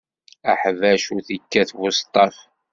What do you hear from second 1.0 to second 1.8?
ur t-ikkat